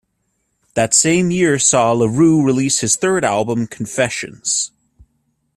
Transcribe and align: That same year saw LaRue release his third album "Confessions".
That 0.73 0.95
same 0.95 1.29
year 1.29 1.59
saw 1.59 1.91
LaRue 1.91 2.43
release 2.43 2.79
his 2.79 2.95
third 2.95 3.23
album 3.23 3.67
"Confessions". 3.67 4.71